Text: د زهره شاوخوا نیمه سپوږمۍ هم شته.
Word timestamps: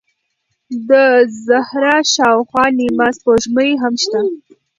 د 0.89 0.91
زهره 1.47 1.95
شاوخوا 2.13 2.65
نیمه 2.79 3.07
سپوږمۍ 3.17 3.71
هم 3.81 3.93
شته. 4.03 4.19